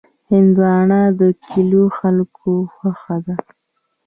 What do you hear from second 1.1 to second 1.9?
د کلیو